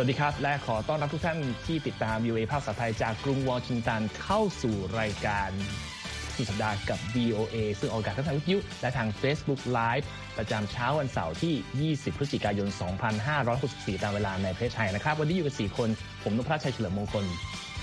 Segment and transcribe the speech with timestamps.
[0.00, 5.50] วัสดีครับ และขอต้อนรับทุกท่านที่ติดตาม VOA ภาคภาษาไทยจากกรุงวอชิงตันเข้าสู่รายการ
[6.36, 10.06] สุดสัปดาห์กับ VOA ซึ่งออกอากาศทั้งทางวิทยุและทาง Facebook Live
[10.38, 12.68] ประจำเช้าวันเสาร์ที่ 20 พฤศจิกายน
[13.36, 15.88] 2564 ตามเวลาในประเทศไทยนะครับ วันนี้อยู่กับ 4 คน
[16.22, 17.24] ผมนพรัชชัยเฉลิมมงคล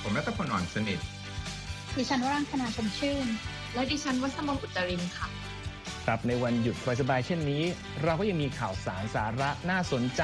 [0.04, 1.00] ผมรัตพลอ่อนสนิท
[1.98, 3.28] ดิฉันวรังคณาชมชื่น
[3.74, 5.28] และดิฉันวัสมงอุตรินค่ะ
[6.08, 7.64] ครับในวันหยุดสบายๆเช่นนี้
[8.04, 10.24] เราก็ยังมีข่าวสารสาระน่าสนใจ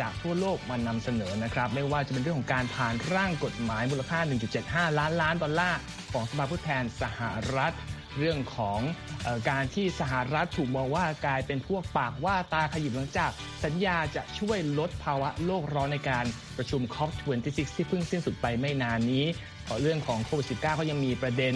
[0.00, 4.18] จากทั่วโลกมานำเสนอนะครับ ไม่ว่าจะเป็นเรื่องของการผ่านร่างกฎหมายมูลค่า
[4.58, 5.78] 1.75 ล้านล้านดอลลาร์
[6.12, 7.20] ของสภาผู้แทนสห
[7.54, 7.74] รัฐ
[8.18, 8.80] เรื่องของ
[9.26, 13.30] ออการที่สหรัฐถูกมองว่ากลายเป็นพวกปากว่าตาขยิบหลังจาก
[13.64, 16.24] สัญญาจะช่วยลดภาวะโลกร้อนในการ
[16.58, 19.24] ประชุม COP26 ที่เพิ่งสิ้นสุดไปไม่นานนี้
[19.64, 21.54] เพอเรื่องของโควิด -19 ก็ยังมีประเด็น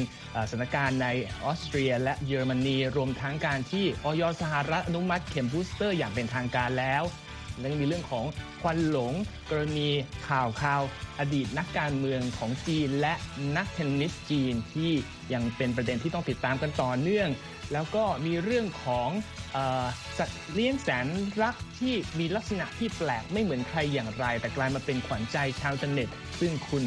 [0.50, 1.08] สถานการณ์ใน
[1.44, 7.02] ออสเตรียและเยอรมนี รวมทั้งการที่ออยสหรัฐอนุมัติเข็มบูสเตอร์อย่างเป็นทางการแล้ว
[7.58, 8.24] และมีเรื่องของ
[8.62, 9.12] ควันหลง
[9.50, 9.88] กรณี
[10.28, 10.82] ข่าวข่าว
[11.20, 13.14] อดีตนักการเมืองของจีน และ
[13.56, 14.92] นักเทนนิสจีนที่
[15.32, 17.28] ยังเป็นประเด็นที่ต้องติดตามกันต่อเนื่อง
[17.72, 19.10] แล้วก็มีเรื่องของ
[19.52, 19.86] เออ
[20.18, 21.06] สัตว์เลี้ยงแสน
[21.42, 26.08] รักที่มีลักษณะที่แปลกไม่เหมือนใครอย่างไร แต่กลายมาเป็นขวัญใจชาวอินเทอร์เน็ต
[26.40, 26.84] ซึ่งคุณ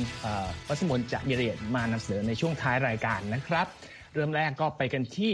[0.67, 3.67] วัสมนจะมีรายละเอียดมานำเสนอในช่วงท้ายรายการนะครับ
[4.13, 5.33] เริ่มแรกก็ไปกันที่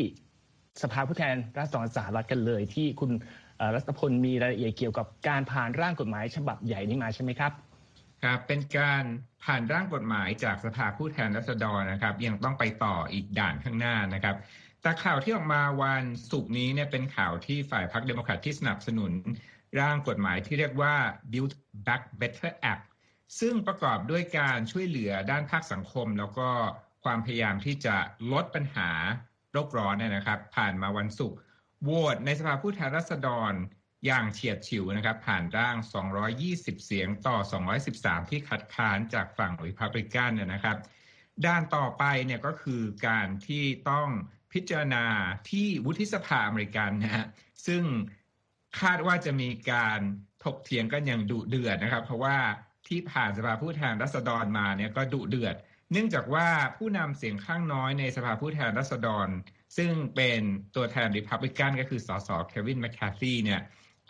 [0.81, 3.11] สภาผู้แทนราษฎรสหรัฐกันเลยที่คุณ
[3.75, 7.51] รัตพลมีรายละเอียดเกี่ยวกับการผ่านร่างกฎหมายฉบับใหญ่นี้มาใช่ไหมครับ
[8.23, 9.03] ครับเป็นการ
[9.43, 14.35] ผ่านร่างกฎหมายจากสภาผู้แทนราษฎรนะครับ ยังต้องไปต่ออีกด่านข้างหน้านะครับ
[14.81, 19.11] แต่ข่าวที่ออกมาวันศุกร์นี้เนี่ยเป็นข่าวที่ฝ่ายพรรคเดโมแครตที่สนับสนุน
[19.79, 20.95] ร่างกฎหมายที่เรียกว่า
[21.31, 21.53] Build
[21.85, 22.83] Back Better Act
[23.39, 26.49] ซึ่งประกอบด้วยการช่วยเหลือด้านภาคสังคม แล้วก็
[27.03, 27.95] ความพยายามที่จะ
[28.31, 28.89] ลดปัญหา
[29.53, 31.37] โลกร้อนนะครับ ผ่านมาวันศุกร์
[31.83, 33.53] โหวตในสภาผู้แทนราษฎร
[34.05, 35.75] อย่างเฉียดฉิวนะครับ ผ่านร่าง
[36.31, 37.37] 220 เสียงต่อ
[37.83, 40.77] 213 ที่คัดค้านจากฝั่งริพับลิกันเนี่ยนะครับ
[41.45, 44.09] ด้านต่อไปเนี่ยก็คือการที่ต้อง
[44.53, 45.05] พิจารณา
[45.49, 47.25] ที่วุฒิสภาอเมริกันนะฮะ
[47.67, 47.83] ซึ่ง
[48.81, 49.99] คาดว่าจะมีการ
[50.43, 52.37] ถกเถียงกันอย่างดุเดือดนะครับ เพราะว่า
[52.87, 55.55] ที่ผ่านสภาผู้แทนราษฎรมาเนี่ยก็ดุเดือด
[55.91, 59.27] เนื่องจากว่าผู้นำเสียงข้างน้อยในสภาผู้แทนราษฎร
[59.77, 60.41] ซึ่งเป็น
[60.75, 63.61] ตัวแทนรีพับลิกันก็คือสสเควินแมคคาร์ธีเนี่ย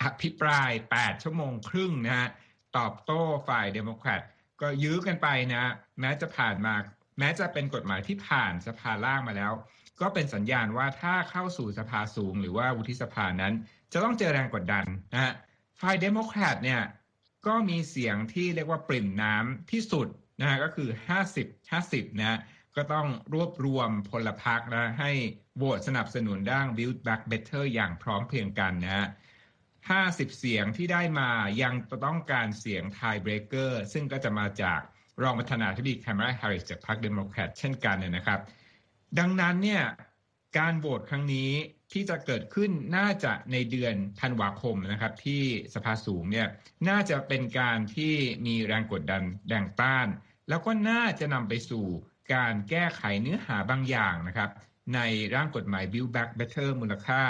[0.01, 2.29] อภิปราย 8 ชั่วโมงครึ่งนะฮะ
[2.77, 4.22] ตอบโต้ฝ่ายเดโมแครต
[4.61, 6.73] ก็ยื้อกันไปนะแม้จะผ่านมา
[7.19, 9.53] แม้จะเป็นกฎหมายที่ผ่านสภาล่างมาแล้ว
[10.01, 13.53] ก็เป็นสัญญาณว่าถ้าเข้าสู่สภาสูง หรือว่าวุฒิสภานั้น
[13.93, 15.33] จะต้องเจอแรงกดดันนะฮะ
[15.81, 16.81] ฝ่ายเดโมแครตเนี่ย
[17.47, 20.07] ก็มีเสียงที่เรียกว่าปริ่มน้ำที่สุด
[20.39, 20.89] นะฮะก็คือ
[21.29, 22.39] 50 50นะ
[22.76, 25.12] ก็ต้องรวบรวมพลพรรคนะให้
[25.58, 29.08] โหวตสนับสนุนด้าน Build Back Better อย่างพร้อมเพรียงกันนะฮะ
[29.72, 31.30] 50 เสียงที่ได้มา
[31.64, 31.74] ยัง
[32.06, 34.80] ต้องการเสียง tie breaker ซึ่งก็จะมาจาก
[35.22, 38.40] รองประธานาธิบดีแคม a ราแฮร์ริสจากพรรคเดโมแครตเช่นกันเนี่ยนะครับ
[39.20, 39.84] ดังนั้นเนี่ย
[40.58, 41.52] การโหวตครั้งนี้
[41.92, 45.42] ที่จะเกิดขึ้นน่าจะในเดือนธันวาคมนะครับที่
[45.74, 46.48] สภาสูงเนี่ย
[46.90, 48.14] น่าจะเป็นการที่
[48.46, 50.08] มีแรงกดดันแรงต้าน
[50.50, 51.86] แล้วก็น่าจะนำไปสู่
[52.34, 54.50] การแก้ไขเนื้อหาบางอย่างนะครับ
[54.96, 55.00] ใน
[55.36, 57.22] ร่างกฎหมาย Build Back Better มูลค่า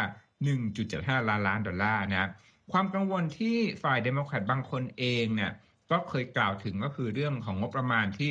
[0.59, 2.29] 1.75 ล้านล้านดอลลาร์นะ
[2.71, 5.51] ความกังวลที่ฝ่ายเดโมแครตบางคนเองเนี่ย
[5.91, 8.29] ก็เคยกล่าวถึงก็คือเรื่องของงบประมาณที่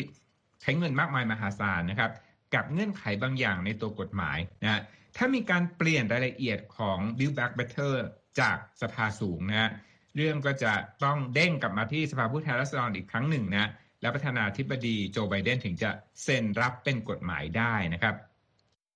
[0.60, 2.12] ใช้เงินมากมายมหาศาลนะครับ
[2.54, 4.80] กับเงื่อนไขบางอย่างในตัวกฎหมายนะ
[5.16, 7.94] ถ้ามีการเปลี่ยนรายละเอียดของ Build Back Better
[8.40, 9.70] จากสภาสูงนะ
[10.16, 10.72] เรื่องก็จะ
[11.04, 15.90] ต้องเด้งกลับมาที่สภาผู้แทนราษฎรอีกครั้งหนึ่งนะ และประธานาธิบดีโจไบเดนถึงจะ
[16.22, 18.14] เซ็นรับเป็นกฎหมายได้นะครับ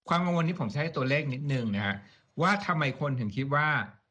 [0.09, 1.95] ความกังวลนี้ผมใช้ตัวเลขนิดนึงนะฮะ
[2.43, 3.69] ว่าทำไมคนถึงคิดว่า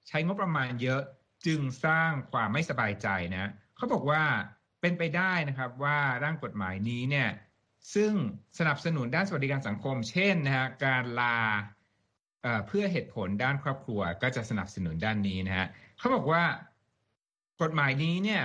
[0.08, 1.02] ใช้งบประมาณเยอะ
[1.46, 4.24] จึงสร้างความไม่สบายใจนะเขาบอกว่า
[4.82, 7.30] เป็นไปได้นะครับว่าร่างกฎหมายนี้เนี่ย
[7.96, 8.14] ซึ่ง
[8.60, 11.38] สนับสนุนด้านสวัสดิการสังคม เช่นนะฮะการลา
[12.68, 15.68] เพื่อเหตุผลด้านครอบครัวก็จะสนับสนุนด้านนี้นะฮะ
[15.98, 16.44] เขาบอกว่า
[17.62, 18.42] กฎหมายนี้เนี่ย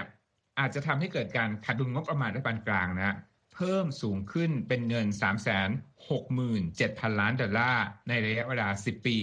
[0.58, 3.16] อาจจะทำให้เกิดการขาดดุลงบประมาณรัฐบาลกลางนะ
[3.54, 5.06] เพิ่มสูงขึ้นเป็นเงิน
[5.88, 9.18] 367,000 ล้านดอลลาร์ในระยะเวลา 10 ปี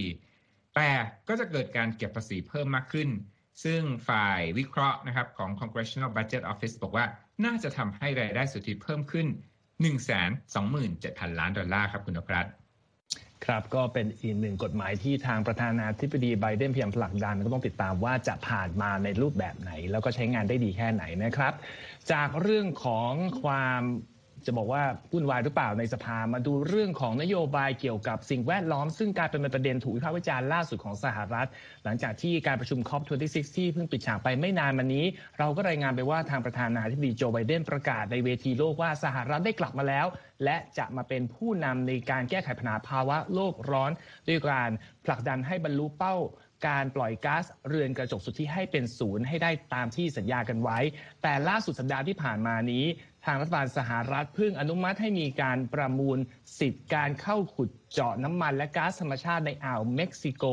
[0.74, 0.90] แต่
[1.28, 3.08] ก็จะเกิดการเก็บภาษีเพิ่มมากขึ้น
[3.64, 7.04] ซึ่งฝ่ายวิเคราะห์นะครับของ Congressional Budget Office บอกว่า
[7.44, 9.26] น่าจะทำให้รายได้สุทธิเพิ่มขึ้น
[10.12, 12.52] 127,000 ล้านดอลลาร์ครับคุณนพรัตน์
[13.44, 21.52] ครับก็เป็นอีกหนึ่งกฎหมายที่ทางประธานาธิบดีไบเดนพยายามผลักดันก็ต้องติดตามว่าจะผ่านมาในรูปแบบไหน แล้วก็ใช้งานได้ดีแค่ไหนนะครับ
[22.12, 23.12] จากเรื่องของ
[23.42, 23.82] ความ
[24.46, 24.82] จะบอกว่า
[25.12, 31.48] วุ่นวายหรือเปล่าในสภามาดูเรื่องของนโยบายเกี่ยวกับสิ่งแวดล้อม ซึ่งกลายเป็นประเด็นถูกวิพากษ์วิจารณ์ล่าสุดของสหรัฐ
[31.84, 35.04] หลังจากที่การประชุม COP26 ที่เพิ่งปิดฉากไปไม่นานมานี้
[35.38, 40.06] เราก็รายงานไปว่าทางประธานาธิบดีโจไบเดนประกาศในเวทีโลกว่าสหรัฐได้กลับมาแล้ว
[40.44, 43.90] และจะมาเป็นผู้นำในการแก้ไขปัญหาภาวะโลกร้อน
[44.28, 44.70] ด้วยการ
[45.04, 46.16] ผลักดันให้บรรลุเป้า
[46.68, 50.78] การปล่อยก๊าซเรือนกระจกสุดทธิให้เป็นศูนย์ให้ได้ตามที่สัญญากันไว้
[51.22, 52.84] แต่ล่าสุดสัปดาห์ที่ผ่านมานี้
[53.26, 56.18] ทางรัฐบาลสหรัฐเพิ่งอนุมัติให้มีการประมูล
[56.58, 60.44] สิทธิ์การเข้าขุดเจาะน้ำมันและก๊าซธรรมชาติในอ่าวเม็กซิโก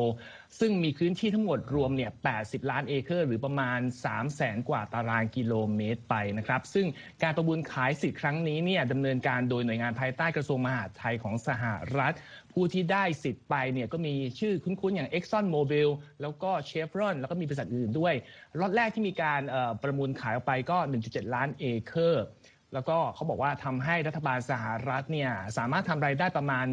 [0.60, 6.88] ซึ่งมีพื้นที่ทั้งหมดรวมเนี่ย 80 ล้านเอเคอร์ หรือประมาณ 3 0 0แสนกว่าตารางกิโลเมตรไปนะครับ ซึ่ง
[7.24, 11.64] การประมูลขายสิทธิ์ครั้งนี้เนี่ยดำเนินการโดยหน่วยงานภายใต้กระทรวงมหาดไทยของสห
[11.98, 12.14] รัฐ
[12.54, 15.90] ผู้ที่ได้สิทธิ์ไปเนี่ยก็มีชื่อคุ้นๆ อย่าง Exxon Mobil
[16.22, 18.14] แล้วก็ Chevron แล้วก็มีบริษัทอื่นด้วย
[18.60, 19.42] ล็อตแรกที่มีการ
[19.84, 22.26] ประมูลขายออกไปก็ 1.7 ล้านเอเคอร์
[22.74, 26.66] แล้วก็เขาบอกว่าทำให้รัฐบาลสหรัฐเนี่ยสามารถทำรายได้ประมาณ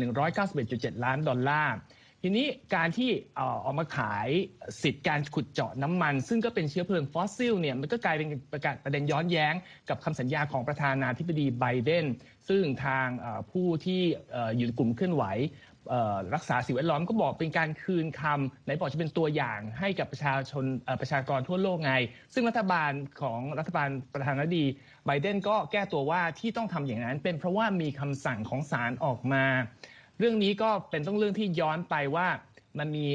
[0.49, 1.75] 191.7 ล้านดอลลาร์
[2.23, 4.29] ทีนี้การที่ออกมาขาย
[4.83, 9.55] สิทธิ์การขุดเจาะน้ำมัน ซึ่งก็เป็นเชื้อเพลิงฟอสซิลเนี่ยมันก็กลายเป็นประกาศประเด็นย้อนแย้ง
[9.89, 12.05] กับคำสัญญาของประธานาธิบดีไบเดน
[12.49, 13.07] ซึ่งทาง
[13.51, 14.03] ผู้ที่
[14.57, 15.25] อยู่กลุ่มเคลื่อนไหว
[16.35, 20.65] รักษาสิ่งแวดล้อมก็บอกเป็นการคืนคำไหนบอกจะเป็นตัวอย่างให้กับประชาชน
[21.01, 21.93] ประชากรทั่วโลกไง
[22.35, 22.93] ซึ่งรัฐบาล
[23.23, 24.67] ของรัฐบาลประธานาธิบดี
[25.07, 29.45] ไบเดนก็แก้ตัวว่าที่ต้องทำอย่างนั้น เป็นเพราะว่ามีคำสั่งของศาลออกมา
[30.19, 32.27] เรื่องนี้ก็เป็นต้องเรื่องที่ย้อนไปว่า
[32.79, 33.07] มันมี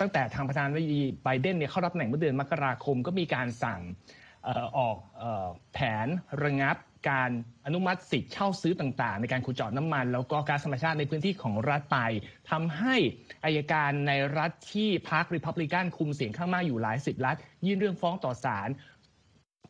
[0.00, 3.80] ตั้งแต่ทางประธานาธิบดีไบเดนเนี่ยเข้ารับตำแหน่งเมื่อเดือนมกราคมก็มีการสั่ง
[4.78, 4.96] ออก
[5.72, 6.06] แผน
[6.44, 6.76] ระงับ
[7.08, 7.30] การ
[7.66, 11.98] อนุมัติสิทธิ์เช่าซื้อต่างๆ ในการขุดเจาะน้ำมัน แล้วก็ก๊าซธรรมชาติในพื้นที่ของรัฐไป
[12.50, 12.96] ทำให้
[13.44, 18.68] อายการในรัฐที่พรรคริพับลิกันคุมเสียงข้างมากอยู่หลายสิบรัฐ ยื่นเรื่องฟ้องต่อศาล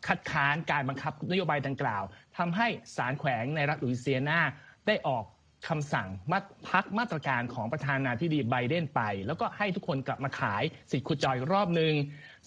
[0.07, 2.05] คัดค้านการบังคับนโยบายดังกล่าว
[2.39, 4.41] ทำให้ศาลแขวงในรัฐลุยเซียนา
[4.87, 5.25] ได้ออก
[5.69, 11.93] คำสั่งมัดพักมาตรการของประธานาธิบดีไบเดนไป แล้วก็ให้ทุกคนกลับมาขายสิทธิ์ขุดจอีกรอบหนึ่ง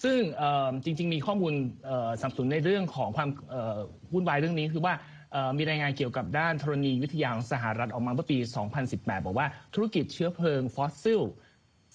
[0.04, 0.18] ซึ่ง
[0.84, 1.54] จริง ๆ มีข้อมูล
[2.22, 3.30] สับสนในเรื่องของความ
[4.14, 4.94] วุ่นวายเรื่องนี้คือว่า
[5.58, 8.38] มีรายงานเกี่ยวกับด้านธรณีวิทยาของสหรัฐออกมาเมื่อปี
[8.82, 11.22] 2018 บอกว่าธุรกิจเชื้อเพลิงฟอสซิล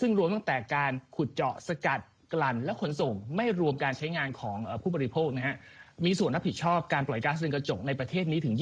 [0.00, 2.00] ซึ่งรวมตั้งแต่การขุดเจาะสกัด
[2.34, 5.56] กลั่นและขนส่ง ไม่รวมการใช้งานของผู้บริโภคนะฮะ
[6.05, 8.55] มีส่วนรับผิดชอบการปล่อยก๊าซเรือนกระจกในประเทศนี้ถึง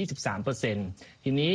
[0.59, 1.53] 23%ทีนี้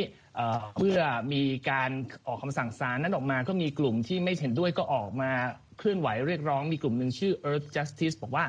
[0.79, 0.99] เมื่อ
[1.33, 1.91] มีการ
[2.27, 5.31] ออกคำสั่งศาลนั้นออกมา ก็มีกลุ่มที่ไม่เห็นด้วยก็ออกมา
[5.77, 8.45] เคลื่อนไหวเรียกร้อง มีกลุ่มหนึ่งชื่อ Earth Justice บอกว่า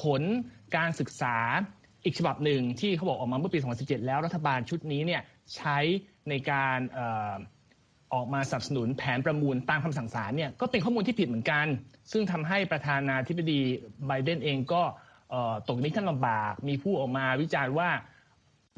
[0.00, 0.22] ผล
[0.76, 1.36] การศึกษา
[2.04, 5.22] อีกฉบับหนึ่งที่เขาบอกออกมาเมื่อปี 2017 แล้วรัฐบาลชุดนี้เนี่ย
[5.56, 5.78] ใช้
[6.28, 6.78] ในการ
[8.14, 11.66] ออกมาสนับสนุนแผนประมูลตามคำสั่งศาลเนี่ยก็เป็นข้อมูลที่ผิดเหมือนกัน
[12.12, 13.60] ซึ่งทำให้ประธานาธิบดี
[14.06, 14.82] ไบเดนเองก็
[15.68, 17.90] ตกนี้ขั้นลำบาก มีผู้ออกมาวิจารณ์ว่า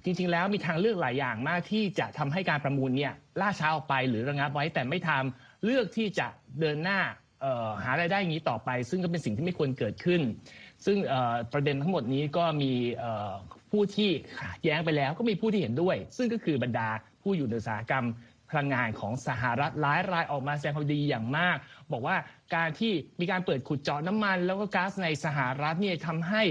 [0.05, 6.27] จริงๆ แล้วมีทางเลือกหลายอย่างมากที่จะทำให้การประมูลเนี่ยล่าช้าออกไปหรือระงับไว้แต่ไม่ทำเลือกที่จะ
[6.61, 7.01] เดินหน้า
[7.85, 10.21] หารายได้อย่างนี้ต่อไป ซึ่งก็เป็นสิ่งที่ไม่ควรเกิดขึ้น
[10.85, 10.97] ซึ่ง
[11.53, 12.73] ประเด็นทั้งหมดนี้ก็มี
[13.71, 14.11] ผู้ที่
[14.65, 16.89] แย้งไปแล้วก็มีผู้ที่เห็นด้วย ซึ่งก็คือบรรดา
[17.23, 18.07] ผู้อยู่ในอุตสาหกรรม
[18.51, 21.57] พลังงานของสหรัฐหลายรายออกมาแสดงความดีอย่างมาก
[21.93, 22.17] บอกว่า
[22.55, 26.43] การที่มีการเปิดขุดเจาะน้ำมัน แล้วก็ก๊าซในสหรัฐเนี่ยทำให้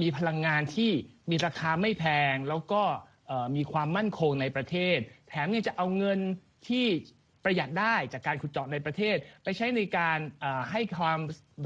[0.00, 0.90] มีพลังงานที่
[1.30, 2.82] มีราคาไม่แพง แล้วก็
[3.56, 4.98] มีความมั่นคงในประเทศ
[5.28, 6.18] แถมยังจะเอาเงิน
[6.68, 6.86] ที่
[7.46, 10.18] ประหยัดได้จากการขุดเจาะในประเทศ ไปใช้ในการ
[10.72, 11.20] ให้ความ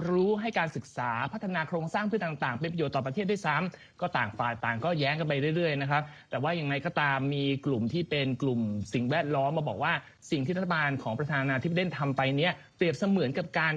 [0.09, 8.61] รู้ให้การศึกษาพัฒนาโครงสร้างเพื่อต่าง ๆ เป็นประโยชน์ต่อประเทศด้วยซ้ำก็ต่างฝ่ายต่างก็แย้งกันไปเรื่อยๆนะครับแต่ว่าอย่างไรก็ตามมีกลุ่มที่เป็นกลุ่ม
[8.95, 9.93] สิ่งแวดล้อมมาบอกว่า
[10.31, 13.75] สิ่งที่รัฐบาลของประธานาธิบดีทำไปเนี้ยเปรียบเสมือนกับการ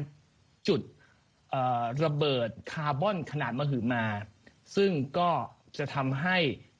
[0.67, 0.81] จุด
[2.03, 4.05] ระเบิดคาร์บอนขนาดมหึมา
[4.75, 5.29] ซึ่งก็
[5.77, 6.37] จะทำให้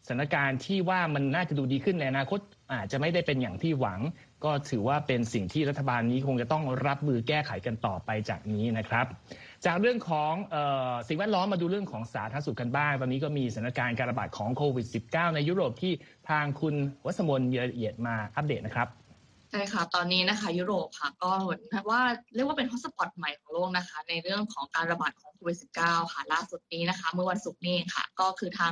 [0.08, 2.40] สถานการณ์ที่ว่ามันน่าจะดูดีขึ้นในอนาคต
[2.72, 4.00] อาจจะไม่ได้เป็นอย่างที่หวัง
[4.46, 9.06] ก็ถือว่าเป็นสิ่งที่รัฐบาลนี้คงจะต้องรับมือแก้ไขกันต่อไปจากนี้นะครับ
[9.66, 10.34] จากเรื่องของ
[11.08, 15.94] สิ่งแวดล้อมมาดูเรื่องของสาธารณสุขกันบ้าง ตอนนี้ก็มีสถานการณ์การระบาดของโควิด -19 ในยุโรปที่
[16.30, 18.88] ทางคุณวัสมนเยละเอียดมาอัปเดตนะครับ
[19.56, 22.02] ใช่ค่ะ ตอนนี้นะคะ ยุโรปค่ะ ก็เหมือนว่า
[22.36, 28.72] เรียกว่าเป็น hotspot ใหม่ของโลกนะคะ ในเรื่องของการระบาดของโควิด -19 ค่ะ ล่าสุดนี้นะคะ เมื่อวันศุกร์นี้ค่ะ ก็คือทาง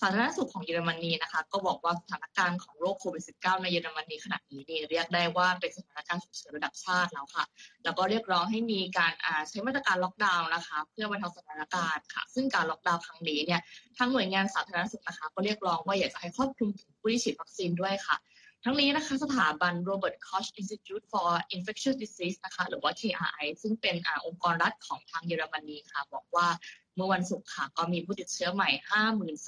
[0.00, 7.44] สาธารณสุขของเยอรมนีนะคะ ก็บอกว่าสถานการณ์ของโรคโควิด -19 ในเยอรมนีขณะนี้นี่เรียกได้ว่าเป็นสถานการณ์ฉุกเฉินระดับชาติแล้วค่ะ
[7.84, 9.12] แล้วก็เรียกร้องให้มีการ
[9.48, 13.60] ใช้มาตรการล็อกดาวน์นะคะ เพื่อบรรเทาสถานการณ์ค่ะ ซึ่งการล็อกดาวน์ครั้งนี้เนี่ย
[13.98, 18.16] ทั้งหน่วยงานสาธารณสุขนะคะ ก็เรียกร้องว่าอยากจะให้ครอบคลุมถึงผู้ที่ฉีดวัคซีนด้วยค่ะ
[18.64, 26.48] ทั้งนี้นะคะสถาบัน Robert Koch Institute for Infectious Disease นะคะหรือว่า KRI ซึ่งเป็นอองค์กรรัฐของทางเยอรมนีค่ะ บอกว่า
[26.96, 28.70] เมื่อวันศุกร์ค่ะ ก็มีผู้ติดเชื้อใหม่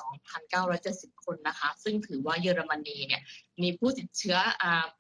[0.03, 3.23] 52,970 คนนะคะ ซึ่งถือว่าเยอรมนีเนี่ย
[3.63, 4.37] มีผู้ติดเชื้อ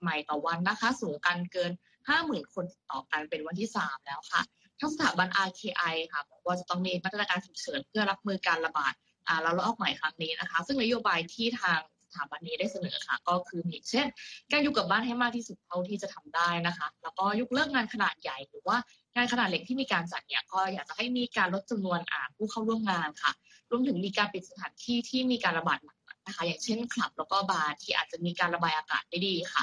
[0.01, 1.73] ใหม่ต่อวันนะคะ สูงกันเกิน
[2.13, 4.43] 50,000 คนต่อกันเป็นวันที่ 3 แล้วค่ะ
[4.81, 8.95] ทั้งสถาบัน RKI ค่ะบอกว่าจะต้องมีมาตรการฉุกเฉินเพื่อรับมือการระบาด
[9.43, 11.81] แล้วลอกใหม่ครั้งนี้นะคะ ซึ่งนโยบายที่ทาง
[12.17, 14.07] ถาบันนี้ได้เสนอค่ะ ก็คือมีเช่น
[14.53, 18.77] การอยู่กับบ้านให้มากที่สุดเท่าที่จะทำได้นะคะ แล้วก็ยกเลิกงานขนาดใหญ่หรือว่า
[19.17, 23.33] งานขนาดเล็กที่มีการจัดเนี่ยก็อยากจะให้มีการลดจำนวนอ่าผู้เข้าร่วมงานค่ะ
[23.71, 29.63] รวมถึงมีการปิดสถานที่ที่มีการระบาดหนัก นะคะอย่างเช่นคลับแล้วก็บาร์ที่อาจจะมีการระบายอากาศได้ดีค่ะ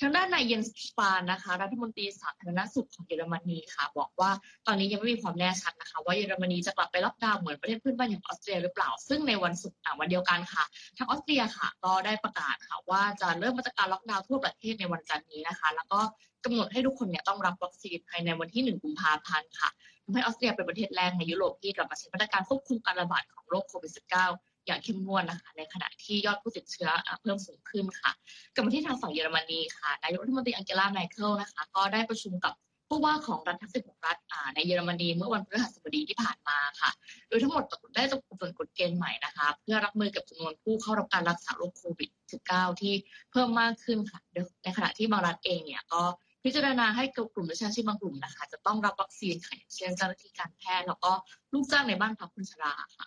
[0.00, 4.30] ทางด้านนายเยนสปานนะคะรัฐมนตรีสาธารณสุขของเยอรมนีค่ะ บอกว่า
[4.66, 10.64] ตอนนี้ยังไม่มีความแน่ชัดนะคะ ว่าเยอรมนีจะกลับไปล็อกดาวน์เหมือนประเทศเพื่อนบ้านอย่างออสเตรียหรือเปล่า ซึ่งในวันศุกร์วันเดียวกันค่ะ
[10.96, 16.00] ทางออสเตรียค่ะ ก็ได้ประกาศค่ะว่าจะเริ่มมาตรการล็อกดาวน์ทั่วประเทศในวันจันทร์นี้นะคะ แล้วก็
[16.44, 19.70] กำหนดให้ทุกคนเนี่ยต้องรับวัคซีนภายในวันที่ 1 กุมภาพันธ์ค่ะ
[20.04, 26.90] ทำให้ออสเตรียเป็นประเทศแรกในยุโรปที่กลับมาใช้มาตรการควบคุมการระบาดของโรคโควิด -19 อย่างเข้มงวดนะคะ ในขณะที่ยอดผู้ติดเชื้อ
[27.22, 28.10] เพิ่มสูงขึ้นค่ะ
[28.54, 32.54] กลับมาที่ทางฝั่งเยอรมนีค่ะนายกรัฐมนตรีอังเกลา แมร์เคิลนะคะ ก็ได้ประชุมกับ
[32.88, 34.18] ผู้ว่าของรัฐทั้งสิบรัฐ
[34.54, 36.90] ในเยอรมนีเมื่อวันพฤหัสบดีที่ผ่านมาค่ะ
[37.28, 37.64] โดยทั้งหมด
[37.96, 42.10] ได้ตกผลกฎเกณฑ์ใหม่นะคะ เพื่อรับมือกับจำนวนผู้เข้ารับการรักษาโรคโควิด
[42.46, 42.94] -19 ที่
[43.30, 44.20] เพิ่มมากขึ้นค่ะ
[44.62, 46.02] ในขณะที่บางรัฐเองเนี่ยก็
[46.44, 51.12] พิจารณาให้กลุ่มประชาชนบางกลุ่มนะคะ จะต้องรับวัคซีนค่ะเช่นเจ้าหน้าที่การแพทย์แล้วก็
[51.52, 53.06] ลูกจ้างในบ้านพักคนชราค่ะ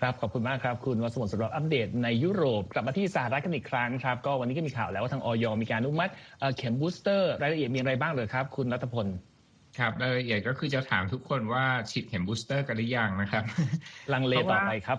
[0.00, 6.12] ครับ ขอบคุณมากครับ คุณวัสมนสำหรับอัปเดตในยุโรปกลับมาที่สหรัฐกันอีกครั้งครับ ก็วันนี้ก็มีข่าวแล้วว่าทางออยมีการอนุมัติ
[6.56, 9.06] เข็มบูสเตอร์รายละเอียดมีอะไรบ้างเลยครับ คุณรัตพล
[9.78, 13.44] ครับรายละเอียดก็คือจะถามทุกคนว่าฉีดเข็มบูสเตอร์กันหรือยังนะครับ
[14.12, 14.98] ลังเลต่อไปครับ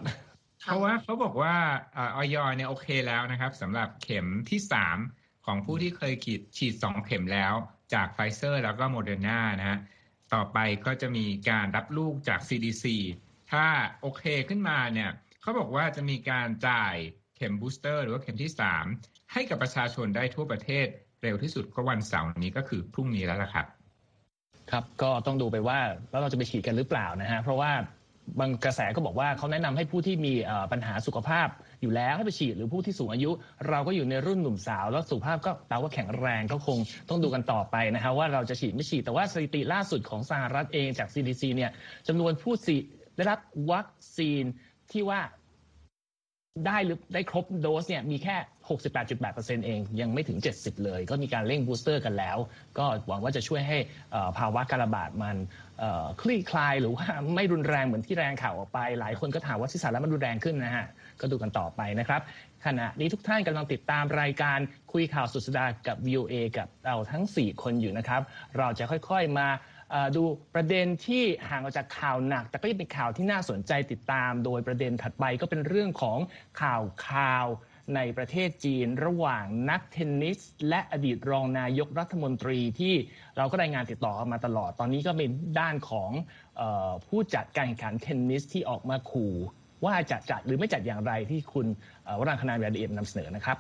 [0.66, 1.56] เพราะว่าเขาบอกว่า
[1.98, 2.36] อย.
[2.56, 4.98] เนี่ยโอเคแล้วนะครับสำหรับเข็มที่สาม
[5.46, 7.54] ของผู้ที่เคยฉีดฉีดสองเข็มแล้ว
[7.94, 9.80] จากไฟเซอร์แล้วก็โมเดอร์นานะฮะ
[10.34, 12.86] ต่อไปก็จะมีการรับลูกจาก CDC
[13.51, 13.66] ถ้า
[14.01, 15.10] โอเคขึ้นมาเนี่ย
[15.42, 16.96] เขาบอกว่าจะมีการจ่าย
[17.36, 18.51] เข็มบูสเตอร์ หรือว่าเข็มที่
[18.92, 20.88] 3 ให้กับประชาชนได้ทั่วประเทศ
[21.24, 23.66] เร็วที่สุดก็วันเสาร์นี้ก็คือพรุ่งนี้แล้วล่ะครับ
[24.72, 25.80] ครับก็ต้องดูไปว่า
[26.12, 27.72] แล้วเราจะไปฉีดกันหรือเปล่านะฮะเพราะว่า
[28.39, 30.34] บางกระแสก็บอกว่าเขาแนะนำให้ผู้ที่มี
[30.72, 31.48] ปัญหาสุขภาพ
[31.82, 33.32] อยู่แล้วให้ไปฉีดหรือผู้ที่สูงอายุ
[33.70, 36.77] เราก็อยู่ในรุ่นหนุ่มสาว แล้วสุขภาพก็แปลว่าแข็งแรงก็คง
[37.10, 41.72] ต้องดูกันต่อไปนะฮะว่าเราจะฉีดไม่ฉีดแต่ว่าสถิติล่าสุดของสหรัฐเองจาก CDC เนี่ย
[42.08, 42.54] จำนวนผู้
[43.18, 43.40] ได้รับ
[43.72, 44.44] วัคซีน
[44.92, 45.22] ที่ว่า
[46.68, 48.36] ได้หรือได้ครบโดสเนี่ยมีแค่
[49.18, 52.38] 68.8%เอง ยังไม่ถึง 70 เลย ก็มีการเร่งบูสเตอร์กันแล้ว
[52.78, 53.78] ก็หวังว่าจะช่วยให้
[54.38, 55.38] ภาวะการระบาดมัน
[56.22, 57.06] คลี่คลายหรือว่า
[57.36, 60.86] ไม่รุนแรงเหมือนที่แรงข่าวออกไป หลายคนก็ถามว่าที่สารแล้วมันรุนแรงขึ้นนะฮะ
[61.22, 62.22] ก็ดูกันต่อไปนะครับ
[62.66, 64.60] ขณะนี้ทุกท่านกำลังติดตามรายการ
[64.92, 68.22] คุยข่าวสุดสัปดาห์กับ VOA กับเราทั้ง 4 คนอยู่นะครับ
[68.58, 69.48] เราจะค่อยๆมา
[70.15, 70.24] ดู
[70.56, 76.20] ประเด็นที่ห่างออกจากข่าวหนัก แต่ก็ยังเป็นข่าวที่น่าสนใจติดตาม โดยประเด็นถัดไปก็เป็นเรื่องของ
[76.62, 77.48] ข่าวข่าว
[77.96, 80.39] ในประเทศจีนระหว่างนักเทนนิส
[80.70, 82.96] และอดีตรองนายกรัฐมนตรีที่
[83.38, 85.29] เราก็รายงานติดต่อมาตลอด ตอนนี้ก็เป็น
[85.60, 86.12] ด้านของ
[86.60, 89.34] ออผู้จัดการแข่งขันเทนนิสที่ออกมาขู่
[89.86, 91.67] ว่าจะจัดหรือไม่จัดอย่างไรที่คุณ
[92.20, 93.58] วรังคนายรายละเอียดนำเสนอนะครับ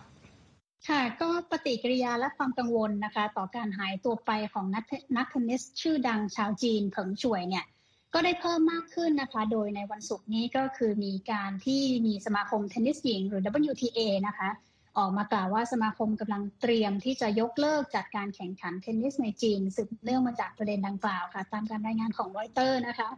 [0.87, 4.83] ค่ะ ก็ปฏิกิริยาและความกังวลนะคะ ต่อการหายตัวไปของนัก
[5.17, 7.65] นักเทนนิสชื่อดังชาวจีนเผิงช่วยเนี่ย
[8.13, 13.41] ก็ได้เพิ่มมากขึ้นนะคะ โดยในวันศุกร์นี้ก็คือมีการที่มีสมาคมเทนนิสหญิงหรือ
[13.71, 14.49] WTA นะคะ
[14.97, 23.09] ออกมากล่าวว่าสมาคมกำลังเตรียมที่จะยกเลิกจัดการแข่งขันเทนนิสในจีนสืบเนื่องมาจากประเด็นดังกล่าวค่ะ ตามการรายงานของรอยเตอร์นะคะ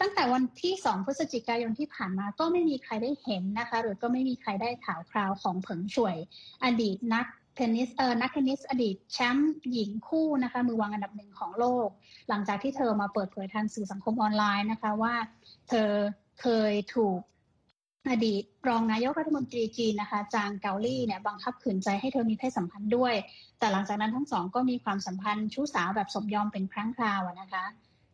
[0.00, 6.16] ตั้งแต่วันที่ 2 พฤศจิกายนที่ผ่านมาก็ไม่มีใครได้เห็นนะคะ หรือก็ไม่มีใครได้ข่าวคราวของเผิงช่วย
[6.64, 11.88] อดีตนักเทนนิสเออนักเทนนิสอดีตแชมป์หญิงคู่นะคะ มือวางอันดับหนึ่งของโลก
[12.28, 15.14] หลังจากที่เธอมาเปิดเผยทางสื่อสังคมออนไลน์นะคะว่า
[15.68, 15.90] เธอ
[16.40, 17.18] เคยถูก
[18.10, 23.14] อดีตรองนายกรัฐมนตรีจีนนะคะจางเกาลี่เนี่ยบังคับขืนใจให้เธอมีเพศสัมพันธ์ด้วย
[23.58, 27.64] แต่หลังจากนั้นทั้งสองก็มีความสัมพันธ์ชู้สาวแบบสมยอมเป็นครั้งคราวนะคะ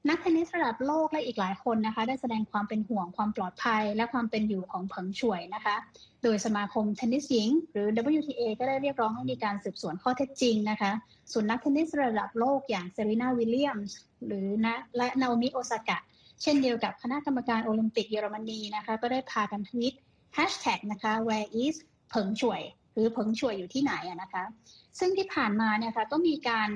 [0.09, 5.77] นักเทนนิสระดับโลกและอีกหลายคนนะคะได้แสดงความเป็นห่วงความปลอดภัย และความเป็นอยู่ของเผิงช่วยนะคะ
[6.23, 7.87] โดยสมาคมเทนนิสหญิง หรือ
[8.19, 10.93] WTA ก็ได้เรียกร้องให้มีการสืบสวนข้อเท็จจริงนะคะ
[11.33, 15.99] ส่วนนักเทนนิสระดับโลกอย่างเซรีนาวิลเลียมส์หรือนะและนาโอมิโอซากะ
[16.43, 19.95] เช่นเดียวกับคณะกรรมการโอลิมปิกเยอรมนีนะคะก็ได้พากันทวิต
[20.35, 21.77] แฮชแท็กนะคะ where is
[22.11, 22.61] เผิงช่วย
[22.93, 23.93] หรือเผิงช่วยอยู่ที่ไหน
[24.23, 24.45] นะคะ
[24.99, 26.71] ซึ่งที่ผ่านมาเนี่ยค่ะก็มีการ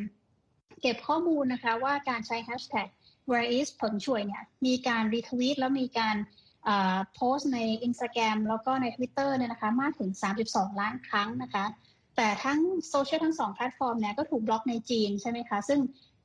[0.81, 2.89] เก็บข้อมูลนะคะว่าการใช้แฮชแท็ก
[3.31, 6.17] where is ผลช่วยเนี่ยมีการรีทวีตแล้วมีการ
[7.15, 10.11] โพสต์ใน Instagram แล้วก็ใน Twitter เนี่ยนะคะมากถึง
[10.47, 11.65] 32 ล้านครั้งนะคะ
[12.17, 15.81] แต่ทั้งโซเชียลทั้งสองแพลตฟอร์มเนี่ยก็ถูกบล็อกในจีนใช่ไหมคะ ซึ่ง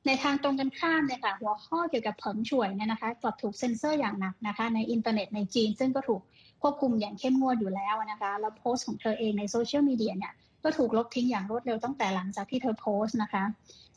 [0.06, 6.20] ในทางตรงกันข้ามเนี่ยค่ะหัวข้อเกี่ยวกับเผิงช่วยเนี่ยนะคะกลับถูกเซ็นเซอร์อย่างหนักนะคะในอินเทอร์เน็ตในจีน ซึ่งก็ถูก
[6.62, 10.32] ควบคุมอย่างเข้มงวดอยู่แล้วนะคะ แล้วโพสต์ของเธอเองในโซเชียลมีเดียเนี่ย
[10.64, 13.44] ก็ถูกลบทิ้งอย่างรวดเร็วตั้งแต่หลังจากที่เธอโพสต์นะคะ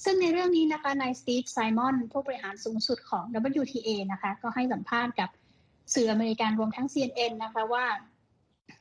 [0.04, 3.24] ซึ่งในเรื่องนี้นะคะนายสตีฟไซมอนผู้บริหารสูงสุดของ
[3.62, 5.30] WTA นะคะ ก็ให้สัมภาษณ์กับ
[5.94, 7.86] สื่ออเมริกันรวมทั้ง CNN นะคะว่า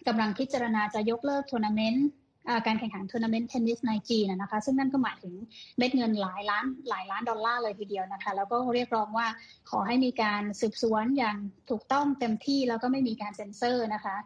[0.07, 2.09] กำลังพิจารณาจะยกเลิกทัวร์นาเมนต์
[2.67, 5.35] การแข่งขันทัวร์นาเมนต์เทนนิสในจีนนะคะ ซึ่งนั่นก็หมายถึง
[5.79, 9.27] เม็ดเงินหลายล้านหลายล้านดอลลาร์เลยทีเดียวนะคะ แล้วก็เรียกร้องว่า
[9.71, 11.37] ขอให้มีการสืบสวนอย่าง
[11.71, 14.17] ถูกต้องเต็มที่แล้วก็ไม่มีการเซ็นเซอร์นะคะ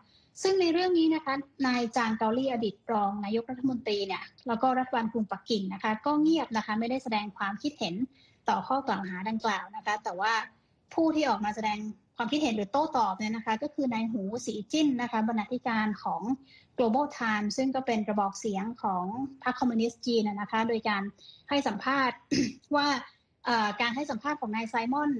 [0.42, 1.34] ซึ่งในเรื่องนี้นะคะ
[1.66, 7.94] นายจางเกาลี่อดีตรองนายกรัฐมนตรีเนี่ยแล้วก็รัฐบาลกรุงปักกิ่งนะคะก็เงียบนะคะไม่ได้แสดงความคิดเห็น
[8.48, 10.32] ต่อข้อกล่าวหาดังกล่าวนะคะ แต่ว่า
[10.94, 11.78] ผู้ที่ออกมาแสดง
[12.16, 16.22] ความคิดเห็นหรือโต้ตอบเนี่ยนะคะ ก็คือนายหูสีจิ้นนะคะบรรณาธิการของ
[16.78, 19.04] Global Time ซึ่งก็เป็นกระบอกเสียงของ
[19.42, 21.02] พรรคคอมมิวนิสต์จีนนะคะ โดยการ
[21.48, 22.18] ให้สัมภาษณ์
[22.76, 22.86] ว่า
[23.80, 25.10] การให้สัมภาษณ์ของนายไซมอน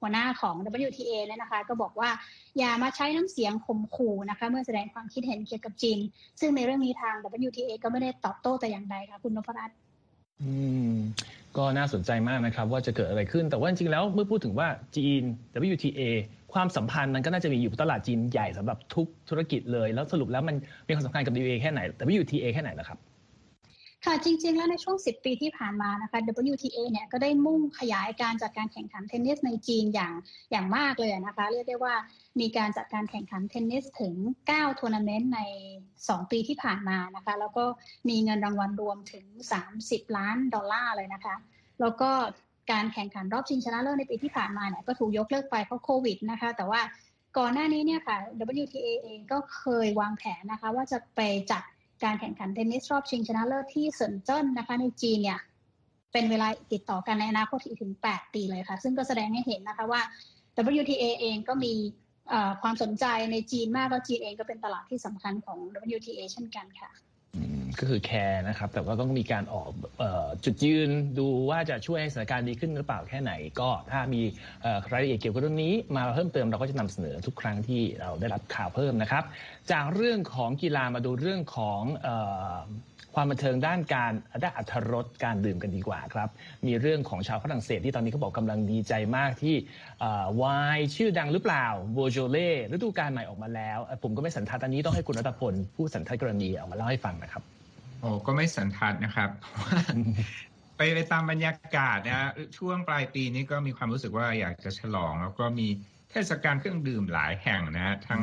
[0.00, 0.54] หัวหน้าของ
[0.86, 2.10] WTA เนี่ยนะคะ ก็บอกว่า
[2.58, 5.98] อย่ามาใช้น้ำเสียงข่มขู่นะคะ เมื่อแสดงความคิดเห็นเกี่ยวกับจีน
[6.40, 7.14] ซึ่งในเรื่องนี้ทาง
[7.46, 9.76] WTA ก็ไม่ได้ตอบโต้แต่อย่างใดค่ะคุณนพรัตน์
[10.42, 10.52] อื
[10.92, 10.96] ม
[11.56, 15.22] ก็น่าสนใจมากนะครับว่าจะเกิดอะไรขึ้น แต่ว่าจริงๆแล้วเมื่อพูดถึงว่าจีน
[15.72, 16.00] WTA
[16.52, 21.80] ความสัมพันธ์มันก็น่าจะมีอยู่ตลาดจีนใหญ่สำหรับทุกธุรกิจเลย แล้วสรุปแล้วมันมีความสำคัญกับ WTA แค่ไหน
[22.20, 22.98] WTA แค่ไหนล่ะครับ
[24.04, 26.18] ค่ะจริง ๆ แล้วในช่วง 10 ปีที่ผ่านมานะคะ
[26.52, 30.12] WTA เนี่ยก็ได้มุ่งขยายการจัดการแข่งขันเทนนิสในจีนอย่าง
[30.50, 31.94] อย่างมากเลยนะคะ เรียกได้ว่า
[32.40, 34.14] มีการจัดการแข่งขันเทนนิสถึง
[34.48, 35.40] 9 ทัวร์นาเมนต์ใน
[35.86, 37.64] 2 ปีที่ผ่านมานะคะ แล้วก็
[38.08, 39.24] มีเงินรางวัลรวมถึง
[39.70, 41.36] 30 ล้านดอลลาร์เลยนะคะ
[41.80, 42.10] แล้วก็
[42.72, 46.80] การแข่งขันรอบชิงชนะเลิศในปีที่ผ่านมาเนี่ยก็ถูกยกเลิกไปเพราะโควิดนะคะ แต่ว่า
[47.38, 48.16] ก่อนหน้านี้เนี่ยค่ะ
[48.62, 51.62] WTA เองก็เคยวางแผนนะคะ ว่าจะไปจัด
[52.04, 55.40] การแข่งขันเทนนิสรอบชิงชนะเลิศที่เซินเจิ้นนะคะ ในจีนเนี่ย
[56.12, 60.00] เป็นเวลาติดต่อกันในอนาคตถึง 8 ปีเลยค่ะ ซึ่งก็แสดงให้เห็นนะคะว่า
[60.80, 61.74] WTA เองก็มี
[62.62, 65.58] ความสนใจในจีนมากแล้วจีนเองก็เป็นตลาดที่สำคัญของ
[65.96, 66.90] WTA เช่นกันค่ะ
[67.78, 69.68] ก็คือแคร์นะครับ แต่ว่าต้องมีการออก
[70.44, 74.20] จุดยืนดูว่าจะช่วยให้สถานการณ์ดีขึ้นหรือเปล่าแค่ไหน ก็ถ้ามี
[74.92, 79.24] รายละเอียดเกี่ยวกับเรื่องนี้ มาเพิ่มเติมเราก็จะนำเสนอทุกครั้งที่เราได้รับข่าวเพิ่มนะครับ
[79.72, 81.82] จากเรื่องของกีฬามาดูเรื่องของ
[83.18, 86.28] ความบันเทิงด้านการได้อัธรสการดื่มกันดีกว่าครับ
[86.66, 89.54] มีเรื่องของชาวฝรั่งเศสที่ตอนนี้เขาบอกกำลังดีใจมากที่
[90.42, 97.42] วายชื่อดังหรือเปล่าโบโจเล่ฤดูกาลใหม่ออกมาแล้ว ผมก็ไม่สันทัดอันนี้ต้องให้คุณรัตพลผู้สันทัดกรณีออกมาเล่าให้ฟังนะครับ
[98.00, 99.30] โอ้ก็ไม่สันทัดนะครับ
[100.76, 105.68] ไปไปตามบรรยากาศนะช่วงปลายปีนี้ก็มีความรู้สึกว่าอยากจะฉลอง แล้วก็มี
[106.10, 108.20] เทศกาลเครื่องดื่มหลายแห่งนะ ทั้ง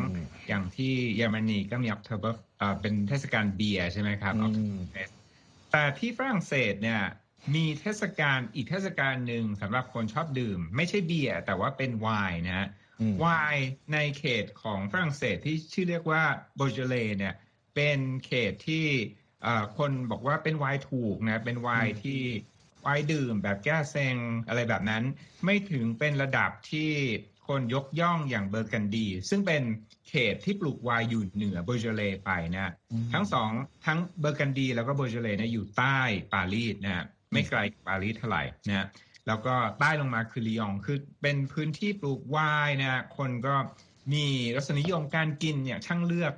[0.47, 2.01] อย่างที่เยอรมนีก็มีออก
[2.63, 4.51] เทอร์เบเป็นเทศกาลเบียร์ใช่ไหมครับออก
[5.71, 7.01] แต่ที่ฝรั่งเศสเนี่ย
[7.55, 12.67] มีเทศกาลอีกเทศกาลหนึ่งสำหรับคนชอบดื่ม ไม่ใช่เบียร์แต่ว่าเป็นไวน์นะ
[13.19, 16.23] ไวน์ในเขตของฝรั่งเศสที่ชื่อเรียกว่า
[16.55, 17.33] โบเจเลเนี่ย
[17.75, 18.85] เป็นเขตที่
[19.77, 22.21] คนบอกว่าเป็นไวน์ถูกนะเป็นไวน์ที่
[22.81, 24.15] ไวน์ดื่มแบบแก้เซง
[24.47, 25.03] อะไรแบบนั้น
[25.45, 26.91] ไม่ถึงเป็นระดับที่
[27.47, 29.63] คนยกย่องอย่างเบอร์กันดี ซึ่งเป็น
[30.09, 32.73] เขตที่ปลูกไวน์อยู่เหนือเบอร์เจเลไปนะ
[33.13, 33.49] ทั้งสอง
[33.85, 35.99] ทั้งเบอร์กันดี แล้วก็เบอร์เจเลนะอยู่ใต้
[36.33, 38.87] ปารีสนะไม่ไกลปารีสเท่าไหร่นะ
[39.27, 43.55] แล้วก็ใต้ลงมาคือลียงคือเป็นพื้นที่ปลูกไวน์นะคนก็
[44.13, 44.25] มี
[44.55, 46.33] รสนิยมการกินอย่างช่างเลือก